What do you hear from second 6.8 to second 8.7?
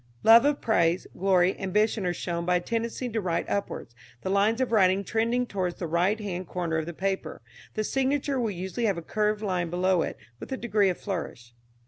the paper. The signature will